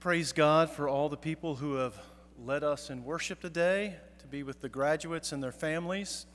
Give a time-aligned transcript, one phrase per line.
[0.00, 2.00] Praise God for all the people who have
[2.44, 6.26] led us in worship today, to be with the graduates and their families.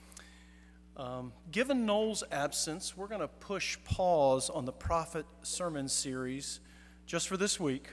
[0.98, 6.60] Um, given Noel's absence, we're going to push pause on the prophet sermon series
[7.06, 7.88] just for this week.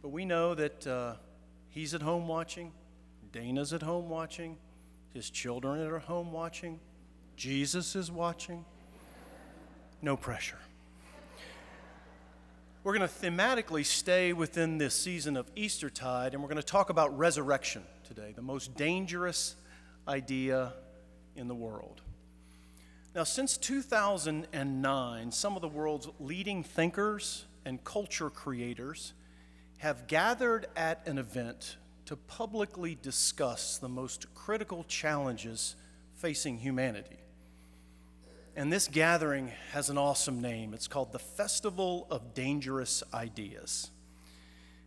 [0.00, 1.16] But we know that uh,
[1.68, 2.72] he's at home watching,
[3.30, 4.56] Dana's at home watching,
[5.12, 6.80] his children are at home watching,
[7.36, 8.64] Jesus is watching.
[10.00, 10.60] No pressure.
[12.84, 16.90] We're going to thematically stay within this season of Eastertide, and we're going to talk
[16.90, 19.56] about resurrection today, the most dangerous
[20.06, 20.74] idea
[21.34, 22.02] in the world.
[23.14, 29.14] Now, since 2009, some of the world's leading thinkers and culture creators
[29.78, 35.74] have gathered at an event to publicly discuss the most critical challenges
[36.16, 37.23] facing humanity.
[38.56, 40.74] And this gathering has an awesome name.
[40.74, 43.90] It's called the Festival of Dangerous Ideas.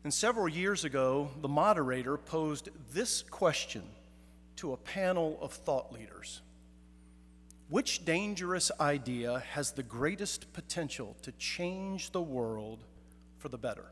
[0.06, 3.84] And several years ago, the moderator posed this question
[4.56, 6.42] to a panel of thought leaders
[7.68, 12.86] Which dangerous idea has the greatest potential to change the world
[13.38, 13.92] for the better?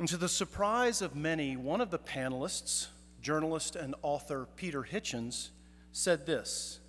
[0.00, 2.88] And to the surprise of many, one of the panelists,
[3.22, 5.50] journalist and author Peter Hitchens,
[5.92, 6.79] said this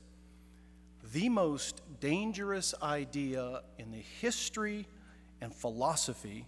[1.13, 4.87] the most dangerous idea in the history
[5.41, 6.47] and philosophy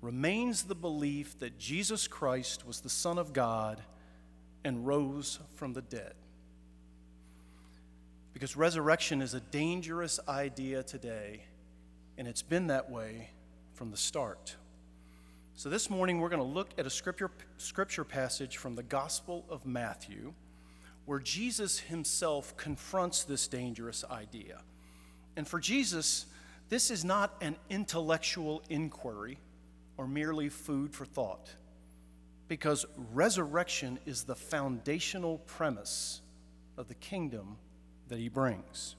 [0.00, 3.82] remains the belief that Jesus Christ was the Son of God
[4.64, 6.14] and rose from the dead.
[8.32, 11.44] Because resurrection is a dangerous idea today,
[12.16, 13.30] and it's been that way
[13.74, 14.56] from the start.
[15.54, 19.44] So this morning we're going to look at a scripture, scripture passage from the Gospel
[19.48, 20.32] of Matthew
[21.06, 24.60] where Jesus himself confronts this dangerous idea.
[25.36, 26.26] And for Jesus,
[26.68, 29.38] this is not an intellectual inquiry
[29.96, 31.50] or merely food for thought,
[32.48, 36.20] because resurrection is the foundational premise
[36.76, 37.56] of the kingdom
[38.08, 38.96] that he brings.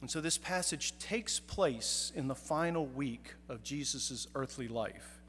[0.00, 5.20] And so this passage takes place in the final week of Jesus' earthly life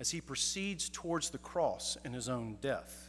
[0.00, 3.05] as he proceeds towards the cross and his own death.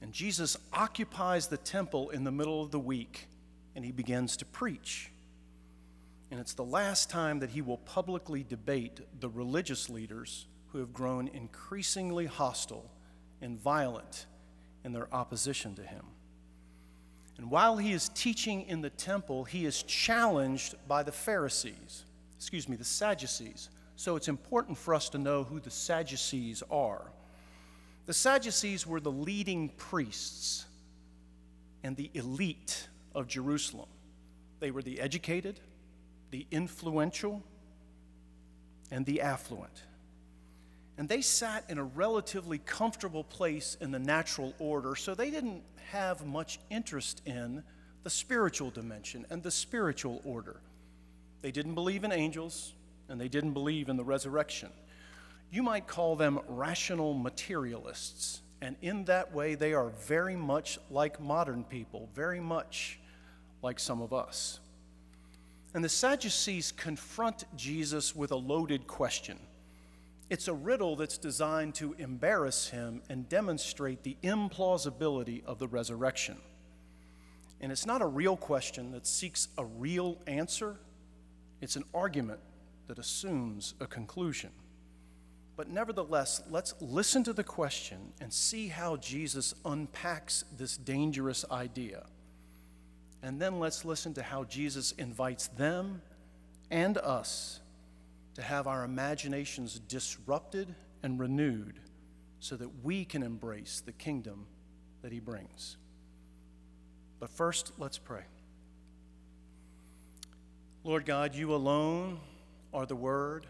[0.00, 3.26] And Jesus occupies the temple in the middle of the week
[3.74, 5.10] and he begins to preach.
[6.30, 10.92] And it's the last time that he will publicly debate the religious leaders who have
[10.92, 12.90] grown increasingly hostile
[13.40, 14.26] and violent
[14.84, 16.04] in their opposition to him.
[17.38, 22.04] And while he is teaching in the temple, he is challenged by the Pharisees,
[22.36, 23.70] excuse me, the Sadducees.
[23.96, 27.12] So it's important for us to know who the Sadducees are.
[28.08, 30.64] The Sadducees were the leading priests
[31.84, 33.90] and the elite of Jerusalem.
[34.60, 35.60] They were the educated,
[36.30, 37.42] the influential,
[38.90, 39.82] and the affluent.
[40.96, 45.62] And they sat in a relatively comfortable place in the natural order, so they didn't
[45.90, 47.62] have much interest in
[48.04, 50.62] the spiritual dimension and the spiritual order.
[51.42, 52.72] They didn't believe in angels,
[53.10, 54.70] and they didn't believe in the resurrection.
[55.50, 58.42] You might call them rational materialists.
[58.60, 62.98] And in that way, they are very much like modern people, very much
[63.62, 64.60] like some of us.
[65.74, 69.38] And the Sadducees confront Jesus with a loaded question.
[70.30, 76.36] It's a riddle that's designed to embarrass him and demonstrate the implausibility of the resurrection.
[77.60, 80.76] And it's not a real question that seeks a real answer,
[81.60, 82.40] it's an argument
[82.88, 84.50] that assumes a conclusion.
[85.58, 92.06] But nevertheless, let's listen to the question and see how Jesus unpacks this dangerous idea.
[93.24, 96.00] And then let's listen to how Jesus invites them
[96.70, 97.58] and us
[98.34, 101.80] to have our imaginations disrupted and renewed
[102.38, 104.46] so that we can embrace the kingdom
[105.02, 105.76] that he brings.
[107.18, 108.22] But first, let's pray.
[110.84, 112.20] Lord God, you alone
[112.72, 113.44] are the Word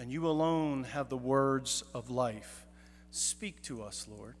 [0.00, 2.64] and you alone have the words of life.
[3.10, 4.34] Speak to us, Lord.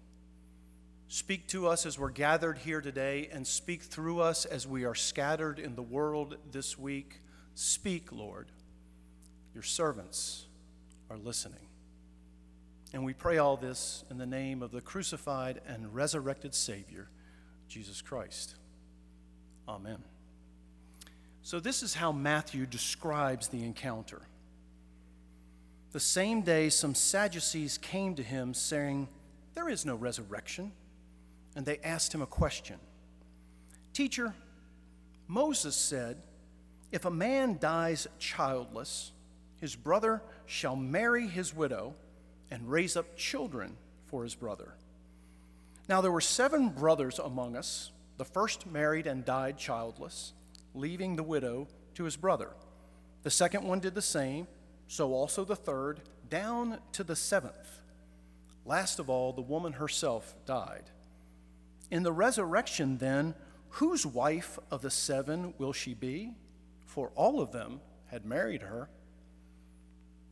[1.08, 4.94] Speak to us as we're gathered here today, and speak through us as we are
[4.94, 7.20] scattered in the world this week.
[7.54, 8.50] Speak, Lord.
[9.52, 10.46] Your servants
[11.10, 11.68] are listening.
[12.94, 17.10] And we pray all this in the name of the crucified and resurrected Savior,
[17.68, 18.54] Jesus Christ.
[19.68, 20.02] Amen.
[21.42, 24.22] So, this is how Matthew describes the encounter.
[25.92, 29.08] The same day, some Sadducees came to him, saying,
[29.54, 30.72] There is no resurrection.
[31.56, 32.78] And they asked him a question
[33.92, 34.34] Teacher,
[35.26, 36.22] Moses said,
[36.92, 39.12] If a man dies childless,
[39.60, 41.94] his brother shall marry his widow
[42.50, 43.76] and raise up children
[44.06, 44.74] for his brother.
[45.88, 47.90] Now there were seven brothers among us.
[48.16, 50.34] The first married and died childless,
[50.74, 52.50] leaving the widow to his brother.
[53.22, 54.46] The second one did the same,
[54.90, 57.80] so also the third, down to the seventh.
[58.66, 60.82] Last of all, the woman herself died.
[61.92, 63.36] In the resurrection, then,
[63.68, 66.32] whose wife of the seven will she be?
[66.86, 68.90] For all of them had married her.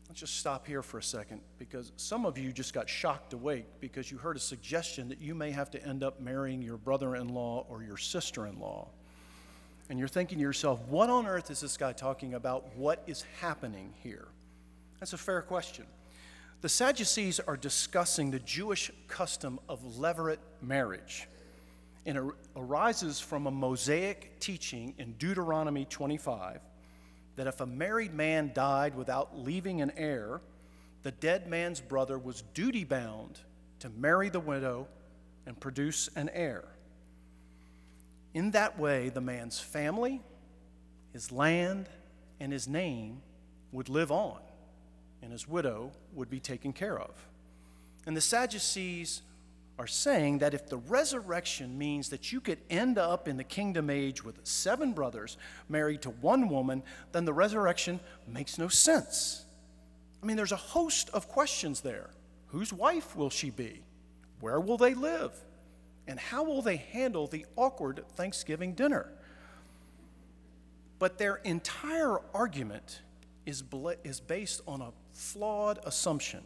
[0.08, 3.66] Let's just stop here for a second because some of you just got shocked awake
[3.78, 7.14] because you heard a suggestion that you may have to end up marrying your brother
[7.14, 8.88] in law or your sister in law.
[9.88, 12.75] And you're thinking to yourself, what on earth is this guy talking about?
[12.75, 14.26] What is happening here?
[15.00, 15.87] That's a fair question.
[16.61, 21.29] The Sadducees are discussing the Jewish custom of levirate marriage.
[22.05, 22.25] And it
[22.56, 26.61] arises from a Mosaic teaching in Deuteronomy 25
[27.37, 30.41] that if a married man died without leaving an heir,
[31.05, 33.39] the dead man's brother was duty bound
[33.79, 34.89] to marry the widow
[35.47, 36.65] and produce an heir.
[38.35, 40.21] In that way, the man's family,
[41.12, 41.89] his land,
[42.41, 43.23] and his name
[43.71, 44.41] would live on,
[45.23, 47.11] and his widow would be taken care of.
[48.06, 49.23] And the Sadducees
[49.79, 53.91] are saying that if the resurrection means that you could end up in the kingdom
[53.91, 55.37] age with seven brothers
[55.69, 56.82] married to one woman,
[57.12, 59.44] then the resurrection makes no sense.
[60.23, 62.11] I mean, there's a host of questions there.
[62.49, 63.82] Whose wife will she be?
[64.41, 65.32] Where will they live?
[66.09, 69.12] And how will they handle the awkward Thanksgiving dinner?
[70.99, 73.03] But their entire argument
[73.49, 73.65] is,
[74.05, 76.45] is based on a flawed assumption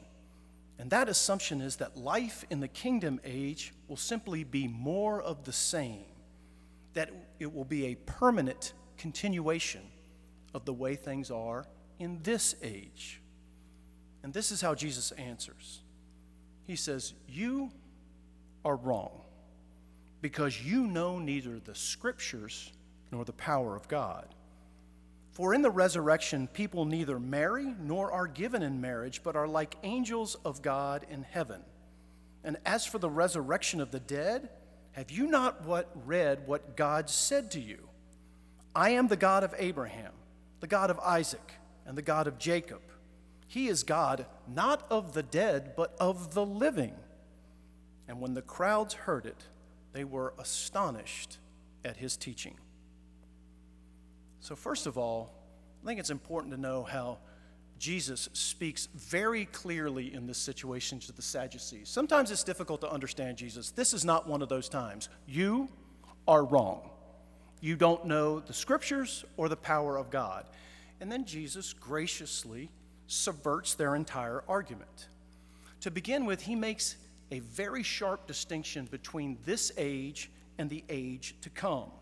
[0.83, 5.45] and that assumption is that life in the kingdom age will simply be more of
[5.45, 6.07] the same,
[6.95, 7.09] that
[7.39, 9.83] it will be a permanent continuation
[10.55, 11.67] of the way things are
[12.01, 13.21] in this age.
[14.25, 15.83] And this is how Jesus answers
[16.67, 17.71] He says, You
[18.65, 19.21] are wrong
[20.21, 22.73] because you know neither the scriptures
[23.13, 24.35] nor the power of God.
[25.33, 29.77] For in the resurrection, people neither marry nor are given in marriage, but are like
[29.83, 31.63] angels of God in heaven.
[32.45, 34.51] And as for the resurrection of the dead,
[34.93, 37.89] have you not what read what God said to you?
[38.75, 40.13] I am the God of Abraham,
[40.61, 41.53] the God of Isaac,
[41.87, 42.83] and the God of Jacob.
[43.47, 46.95] He is God not of the dead, but of the living.
[48.07, 49.45] And when the crowds heard it,
[49.93, 51.39] they were astonished
[51.85, 52.57] at his teaching.
[54.43, 55.33] So, first of all,
[55.83, 57.19] I think it's important to know how
[57.79, 61.89] Jesus speaks very clearly in this situation to the Sadducees.
[61.89, 63.71] Sometimes it's difficult to understand Jesus.
[63.71, 65.09] This is not one of those times.
[65.29, 65.69] You
[66.27, 66.91] are wrong.
[67.61, 70.45] You don't know the scriptures or the power of God.
[71.01, 72.69] And then Jesus graciously
[73.07, 75.07] subverts their entire argument.
[75.83, 76.97] To begin with, he makes
[77.31, 81.93] a very sharp distinction between this age and the age to come.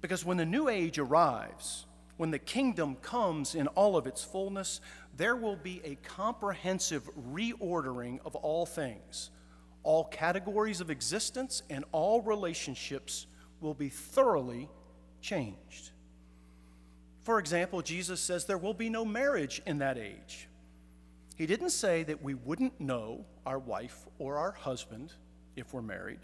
[0.00, 1.86] Because when the new age arrives,
[2.16, 4.80] when the kingdom comes in all of its fullness,
[5.16, 9.30] there will be a comprehensive reordering of all things.
[9.82, 13.26] All categories of existence and all relationships
[13.60, 14.68] will be thoroughly
[15.20, 15.90] changed.
[17.22, 20.48] For example, Jesus says there will be no marriage in that age.
[21.36, 25.12] He didn't say that we wouldn't know our wife or our husband
[25.56, 26.20] if we're married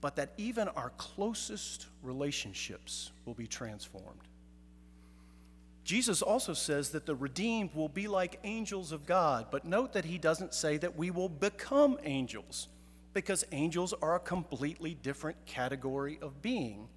[0.00, 4.20] but that even our closest relationships will be transformed.
[5.84, 10.04] Jesus also says that the redeemed will be like angels of God, but note that
[10.04, 12.68] he doesn't say that we will become angels,
[13.14, 16.88] because angels are a completely different category of being.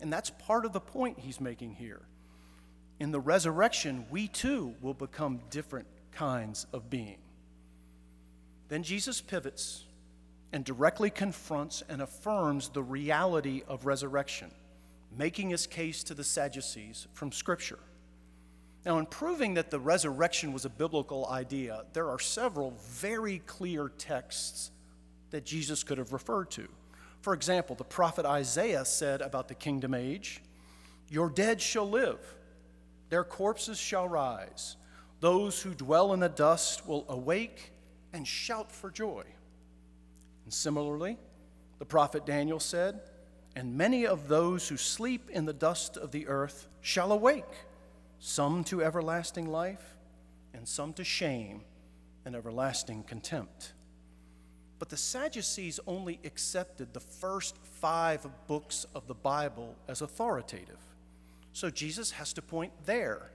[0.00, 2.02] And that's part of the point he's making here.
[3.00, 7.18] In the resurrection, we too will become different kinds of being.
[8.68, 9.84] Then Jesus pivots
[10.52, 14.50] and directly confronts and affirms the reality of resurrection,
[15.16, 17.78] making his case to the Sadducees from Scripture.
[18.86, 23.90] Now, in proving that the resurrection was a biblical idea, there are several very clear
[23.98, 24.70] texts
[25.30, 26.68] that Jesus could have referred to.
[27.20, 30.40] For example, the prophet Isaiah said about the kingdom age
[31.10, 32.18] Your dead shall live,
[33.10, 34.76] their corpses shall rise.
[35.20, 37.72] Those who dwell in the dust will awake
[38.12, 39.24] and shout for joy.
[40.48, 41.18] And similarly,
[41.78, 43.00] the prophet Daniel said,
[43.54, 47.66] And many of those who sleep in the dust of the earth shall awake,
[48.18, 49.98] some to everlasting life,
[50.54, 51.60] and some to shame
[52.24, 53.74] and everlasting contempt.
[54.78, 60.80] But the Sadducees only accepted the first five books of the Bible as authoritative.
[61.52, 63.32] So Jesus has to point there,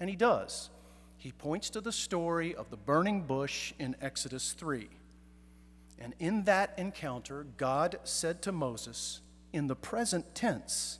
[0.00, 0.70] and he does.
[1.16, 4.88] he points to the story of the burning bush in Exodus 3.
[5.98, 9.20] And in that encounter, God said to Moses,
[9.52, 10.98] in the present tense,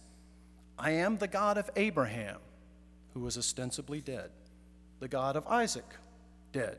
[0.79, 2.39] I am the God of Abraham,
[3.15, 4.31] who was ostensibly dead,
[5.01, 5.85] the God of Isaac,
[6.53, 6.79] dead,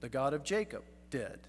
[0.00, 1.40] the God of Jacob, dead.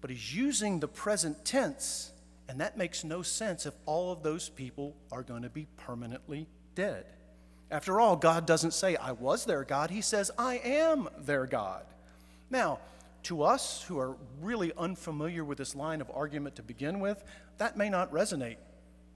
[0.00, 2.12] But he's using the present tense,
[2.48, 6.48] and that makes no sense if all of those people are going to be permanently
[6.74, 7.04] dead.
[7.70, 9.90] After all, God doesn't say, I was their God.
[9.90, 11.84] He says, I am their God.
[12.50, 12.80] Now,
[13.24, 17.22] to us who are really unfamiliar with this line of argument to begin with,
[17.58, 18.56] that may not resonate.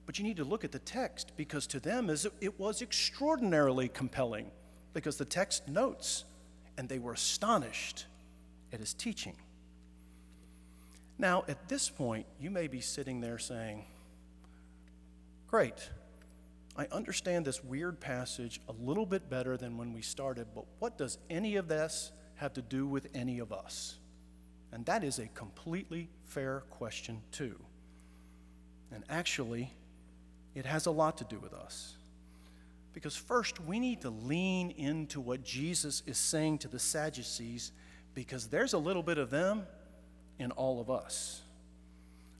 [0.05, 4.51] But you need to look at the text because to them it was extraordinarily compelling
[4.93, 6.23] because the text notes,
[6.77, 8.05] and they were astonished
[8.71, 9.35] at his teaching.
[11.17, 13.85] Now, at this point, you may be sitting there saying,
[15.47, 15.89] Great,
[16.77, 20.97] I understand this weird passage a little bit better than when we started, but what
[20.97, 23.95] does any of this have to do with any of us?
[24.71, 27.55] And that is a completely fair question, too.
[28.91, 29.71] And actually,
[30.53, 31.95] it has a lot to do with us.
[32.93, 37.71] Because first, we need to lean into what Jesus is saying to the Sadducees,
[38.13, 39.65] because there's a little bit of them
[40.39, 41.41] in all of us.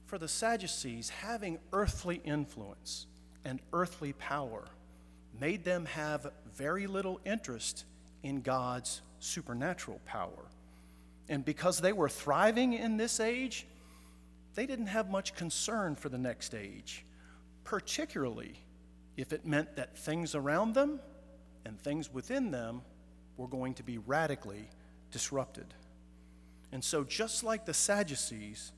[0.06, 3.08] For the Sadducees, having earthly influence,
[3.46, 4.66] and earthly power
[5.40, 7.86] made them have very little interest
[8.26, 10.50] in God's supernatural power.
[11.30, 13.68] And because they were thriving in this age,
[14.56, 17.06] they didn't have much concern for the next age,
[17.64, 18.56] particularly
[19.16, 21.00] if it meant that things around them
[21.66, 22.82] and things within them
[23.38, 24.70] were going to be radically
[25.12, 25.68] disrupted.
[26.72, 28.72] And so, just like the Sadducees,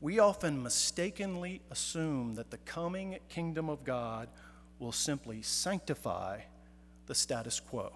[0.00, 4.28] we often mistakenly assume that the coming kingdom of God
[4.80, 6.40] will simply sanctify
[7.06, 7.92] the status quo.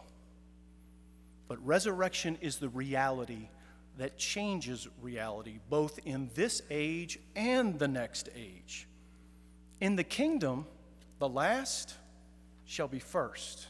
[1.52, 3.50] But resurrection is the reality
[3.98, 8.88] that changes reality, both in this age and the next age.
[9.78, 10.64] In the kingdom,
[11.18, 11.94] the last
[12.64, 13.66] shall be first,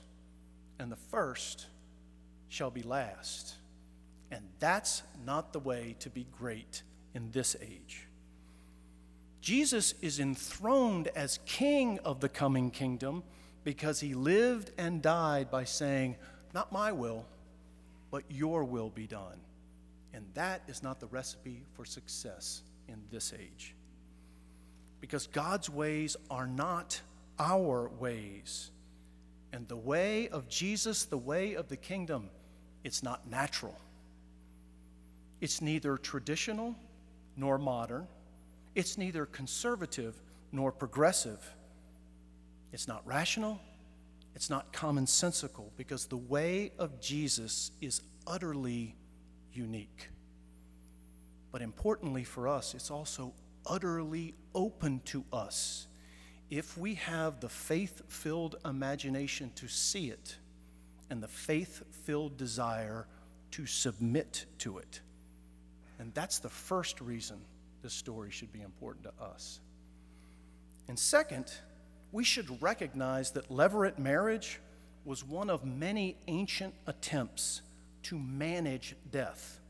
[0.79, 1.67] and the first
[2.47, 3.57] shall be last.
[4.31, 6.85] And that's not the way to be great
[7.15, 8.07] in this age.
[9.41, 13.25] Jesus is enthroned as king of the coming kingdom
[13.65, 16.15] because he lived and died by saying,
[16.55, 17.27] Not my will,
[18.13, 19.41] but your will be done.
[20.15, 23.75] And that is not the recipe for success in this age.
[25.01, 27.01] Because God's ways are not
[27.39, 28.71] our ways.
[29.53, 32.29] And the way of Jesus, the way of the kingdom,
[32.85, 33.77] it's not natural.
[35.41, 36.77] It's neither traditional
[37.37, 38.07] nor modern.
[38.75, 40.15] It's neither conservative
[40.53, 41.41] nor progressive.
[42.73, 43.59] It's not rational.
[44.35, 48.97] It's not commonsensical because the way of Jesus is utterly
[49.53, 50.09] unique.
[51.51, 53.35] But importantly for us, it's also
[53.67, 55.87] utterly open to us
[56.51, 60.37] if we have the faith filled imagination to see it
[61.11, 63.07] and the faith filled desire
[63.53, 65.01] to submit to it.
[65.99, 67.39] And that's the first reason
[67.83, 69.61] this story should be important to us.
[70.89, 71.53] And second,
[72.13, 74.61] we should recognize that levirate marriage
[75.05, 77.63] was one of many ancient attempts
[78.05, 79.61] to manage death,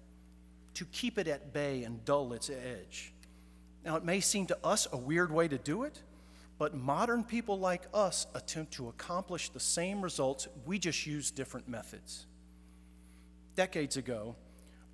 [0.74, 3.12] to keep it at bay and dull its edge.
[3.84, 6.02] Now, it may seem to us a weird way to do it,
[6.58, 11.68] but modern people like us attempt to accomplish the same results, we just use different
[11.68, 12.26] methods.
[13.54, 14.36] Decades ago,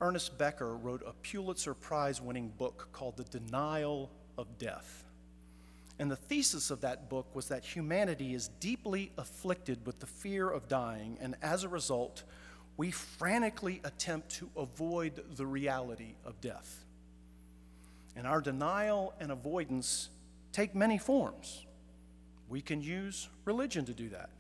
[0.00, 5.05] Ernest Becker wrote a Pulitzer Prize winning book called The Denial of Death.
[5.99, 10.49] And the thesis of that book was that humanity is deeply afflicted with the fear
[10.49, 12.23] of dying, and as a result,
[12.76, 16.85] we frantically attempt to avoid the reality of death.
[18.14, 20.11] And our denial and avoidance
[20.52, 21.67] take many forms.
[22.49, 24.31] We can use religion to do that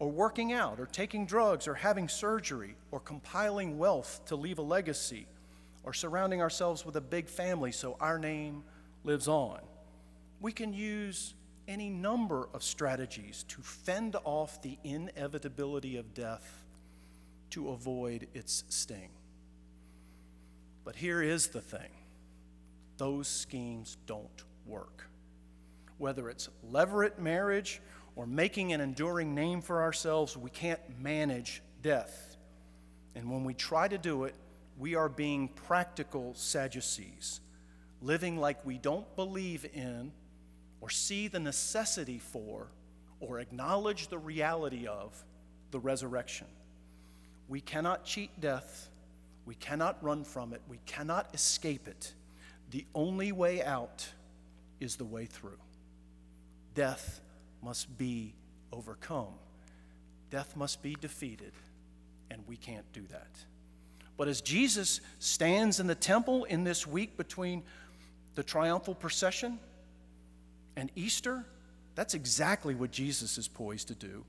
[0.00, 4.62] or working out, or taking drugs, or having surgery, or compiling wealth to leave a
[4.62, 5.26] legacy,
[5.84, 8.64] or surrounding ourselves with a big family so our name
[9.04, 9.60] lives on.
[10.40, 11.34] We can use
[11.68, 16.64] any number of strategies to fend off the inevitability of death
[17.50, 19.10] to avoid its sting.
[20.84, 21.90] But here is the thing
[22.96, 25.06] those schemes don't work.
[25.98, 27.80] Whether it's levirate marriage
[28.16, 32.36] or making an enduring name for ourselves, we can't manage death.
[33.14, 34.34] And when we try to do it,
[34.78, 37.40] we are being practical Sadducees,
[38.00, 40.12] living like we don't believe in
[40.80, 42.68] or see the necessity for
[43.20, 45.24] or acknowledge the reality of
[45.70, 46.46] the resurrection.
[47.48, 48.88] We cannot cheat death.
[49.44, 50.62] We cannot run from it.
[50.68, 52.14] We cannot escape it.
[52.70, 54.08] The only way out
[54.78, 55.58] is the way through.
[56.74, 57.20] Death
[57.62, 58.34] must be
[58.72, 59.34] overcome,
[60.30, 61.52] death must be defeated,
[62.30, 63.28] and we can't do that.
[64.16, 67.62] But as Jesus stands in the temple in this week between
[68.34, 69.58] the triumphal procession
[70.76, 71.44] and Easter,
[71.94, 74.24] that's exactly what Jesus is poised to do.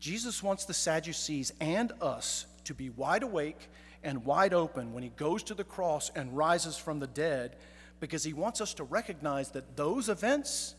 [0.00, 3.68] Jesus wants the Sadducees and us to be wide awake
[4.02, 7.56] and wide open when he goes to the cross and rises from the dead
[8.00, 10.74] because he wants us to recognize that those events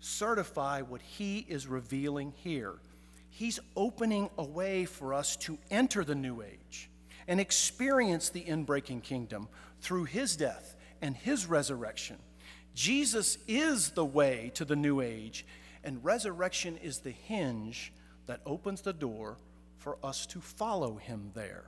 [0.00, 2.74] certify what he is revealing here.
[3.30, 6.90] He's opening a way for us to enter the new age
[7.28, 9.48] and experience the inbreaking kingdom
[9.80, 12.16] through his death and his resurrection.
[12.74, 15.44] Jesus is the way to the new age,
[15.84, 17.92] and resurrection is the hinge
[18.26, 19.36] that opens the door
[19.78, 21.64] for us to follow him there.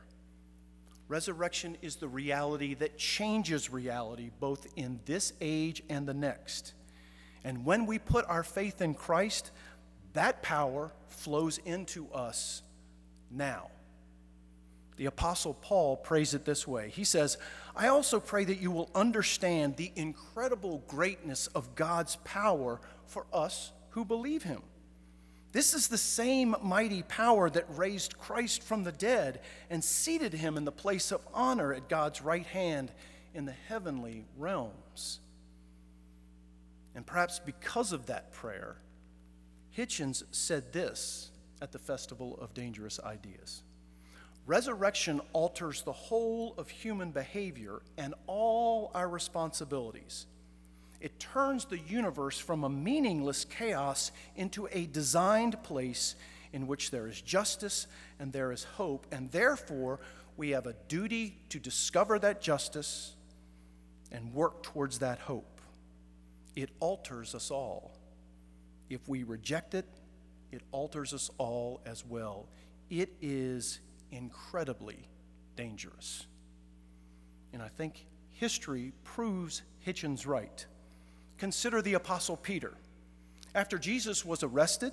[1.08, 6.72] Resurrection is the reality that changes reality both in this age and the next.
[7.44, 9.50] And when we put our faith in Christ,
[10.14, 12.62] that power flows into us
[13.30, 13.70] now.
[14.96, 16.88] The Apostle Paul prays it this way.
[16.90, 17.36] He says,
[17.74, 23.72] I also pray that you will understand the incredible greatness of God's power for us
[23.90, 24.62] who believe him.
[25.52, 30.56] This is the same mighty power that raised Christ from the dead and seated him
[30.56, 32.90] in the place of honor at God's right hand
[33.34, 35.20] in the heavenly realms.
[36.94, 38.76] And perhaps because of that prayer,
[39.76, 43.62] Hitchens said this at the Festival of Dangerous Ideas
[44.46, 50.26] Resurrection alters the whole of human behavior and all our responsibilities
[51.04, 56.14] it turns the universe from a meaningless chaos into a designed place
[56.54, 57.86] in which there is justice
[58.18, 60.00] and there is hope, and therefore
[60.38, 63.12] we have a duty to discover that justice
[64.12, 65.60] and work towards that hope.
[66.56, 67.92] It alters us all.
[68.88, 69.84] If we reject it,
[70.52, 72.46] it alters us all as well.
[72.88, 75.08] It is incredibly
[75.56, 76.26] dangerous.
[77.52, 80.64] And I think history proves Hitchens right.
[81.38, 82.74] Consider the Apostle Peter.
[83.54, 84.92] After Jesus was arrested,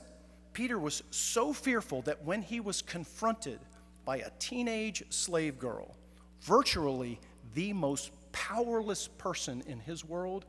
[0.54, 3.60] Peter was so fearful that when he was confronted
[4.06, 5.95] by a teenage slave girl,
[6.41, 7.19] virtually
[7.54, 10.45] the most powerless person in his world,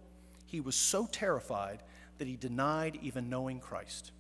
[0.47, 1.83] he was so terrified
[2.19, 4.13] that he denied even knowing Christ.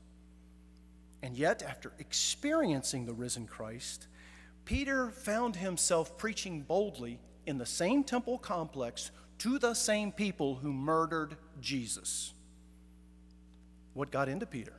[1.22, 4.08] And yet, after experiencing the risen Christ,
[4.64, 10.72] Peter found himself preaching boldly in the same temple complex to the same people who
[10.72, 12.32] murdered Jesus.
[13.94, 14.74] What got into Peter?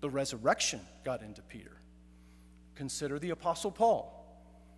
[0.00, 1.76] The resurrection got into Peter.
[2.74, 4.12] Consider the Apostle Paul.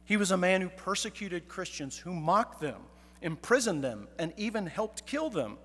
[0.05, 2.81] He was a man who persecuted Christians, who mocked them,
[3.23, 5.59] imprisoned them, and even helped kill them.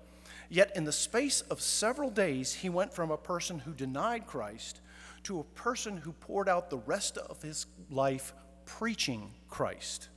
[0.50, 4.80] Yet, in the space of several days, he went from a person who denied Christ
[5.24, 8.32] to a person who poured out the rest of his life
[8.66, 10.08] preaching Christ.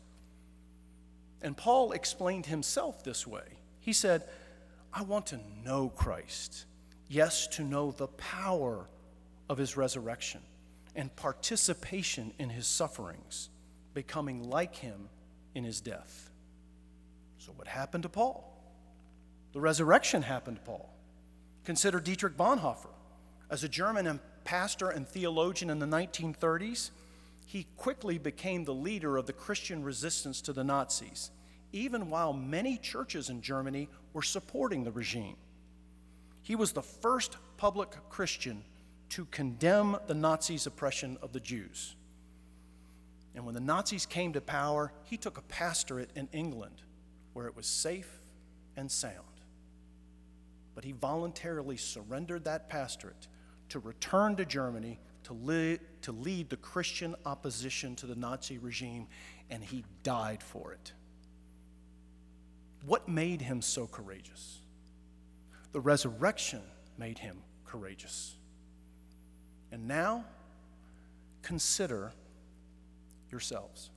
[1.41, 3.59] And Paul explained himself this way.
[3.79, 4.23] He said,
[4.93, 6.65] I want to know Christ.
[7.07, 8.87] Yes, to know the power
[9.49, 10.41] of his resurrection
[10.95, 13.49] and participation in his sufferings,
[13.93, 15.09] becoming like him
[15.53, 16.29] in his death.
[17.37, 18.53] So, what happened to Paul?
[19.53, 20.93] The resurrection happened to Paul.
[21.63, 22.89] Consider Dietrich Bonhoeffer.
[23.49, 26.91] As a German pastor and theologian in the 1930s,
[27.45, 31.31] he quickly became the leader of the Christian resistance to the Nazis,
[31.73, 35.35] even while many churches in Germany were supporting the regime.
[36.43, 38.63] He was the first public Christian
[39.09, 41.97] to condemn the Nazis' oppression of the Jews.
[43.35, 46.81] And when the Nazis came to power, he took a pastorate in England
[47.33, 48.21] where it was safe
[48.77, 49.13] and sound.
[50.73, 53.27] But he voluntarily surrendered that pastorate
[53.69, 59.07] to return to Germany to, li- to lead the Christian opposition to the Nazi regime,
[59.49, 60.93] and he died for it.
[62.85, 64.59] What made him so courageous?
[65.73, 66.61] The resurrection
[66.97, 68.35] made him courageous.
[69.73, 70.23] And now,
[71.41, 72.13] consider
[73.29, 73.89] yourselves.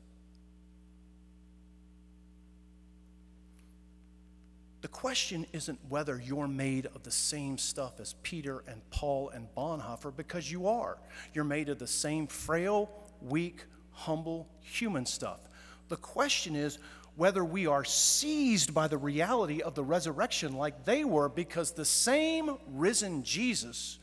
[4.80, 9.46] The question isn't whether you're made of the same stuff as Peter and Paul and
[9.54, 10.96] Bonhoeffer, because you are.
[11.34, 12.90] You're made of the same frail,
[13.20, 15.40] weak, humble human stuff.
[15.88, 16.78] The question is
[17.16, 21.84] whether we are seized by the reality of the resurrection like they were, because the
[21.84, 23.98] same risen Jesus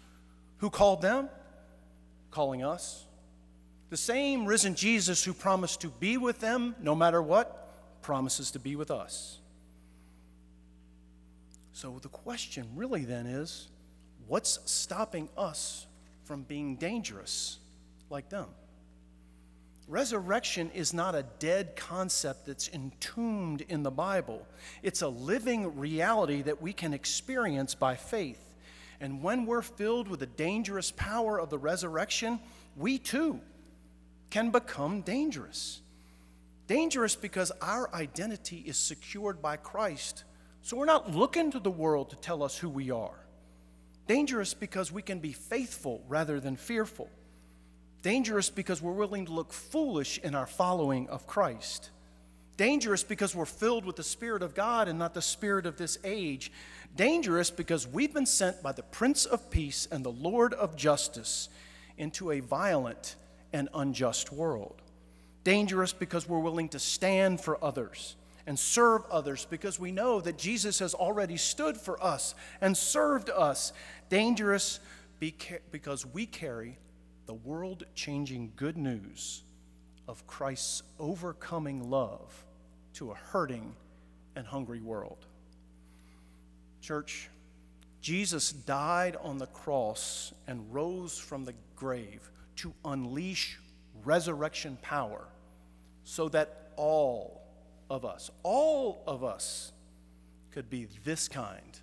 [0.58, 1.30] who called them,
[2.30, 3.06] calling us,
[3.90, 8.60] The same risen Jesus who promised to be with them no matter what promises to
[8.60, 9.40] be with us.
[11.78, 13.68] So the question really then is
[14.26, 15.86] what's stopping us
[16.24, 17.60] from being dangerous
[18.10, 18.48] like them?
[19.88, 24.44] Resurrection is not a dead concept that's entombed in the Bible.
[24.82, 28.56] It's a living reality that we can experience by faith.
[29.00, 32.40] And when we're filled with the dangerous power of the resurrection,
[32.76, 33.40] we too
[34.32, 35.82] can become dangerous.
[36.66, 40.24] Dangerous because our identity is secured by Christ.
[40.62, 43.26] So we're not looking to the world to tell us who we are.
[44.08, 47.10] Dangerous because we can be faithful rather than fearful.
[48.02, 51.90] Dangerous because we're willing to look foolish in our following of Christ.
[52.56, 55.98] Dangerous because we're filled with the Spirit of God and not the Spirit of this
[56.04, 56.52] age.
[56.96, 61.50] Dangerous because we've been sent by the Prince of Peace and the Lord of Justice
[61.98, 63.16] into a violent
[63.54, 64.82] and unjust world.
[65.44, 68.16] Dangerous because we're willing to stand for others
[68.48, 73.30] and serve others because we know that Jesus has already stood for us and served
[73.30, 73.74] us.
[74.10, 74.80] Dangerous
[75.20, 76.78] because we carry
[77.26, 79.44] the world changing good news
[80.08, 82.46] of Christ's overcoming love
[82.94, 83.76] to a hurting
[84.38, 85.26] and hungry world.
[86.82, 87.30] Church,
[88.00, 93.60] Jesus died on the cross and rose from the grave to unleash
[94.06, 95.28] resurrection power
[96.06, 97.47] so that all
[97.90, 99.72] of us, all of us,
[100.52, 101.80] could be this kind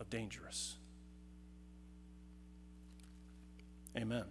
[0.00, 0.74] of dangerous.
[3.96, 4.24] Amen.